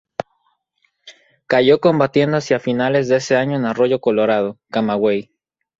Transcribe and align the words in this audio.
Cayó 1.45 1.79
combatiendo 1.79 2.35
hacia 2.37 2.59
finales 2.59 3.07
de 3.07 3.17
ese 3.17 3.35
año 3.35 3.55
en 3.57 3.65
Arroyo 3.65 4.01
Colorado, 4.01 4.57
Camagüey. 4.71 5.29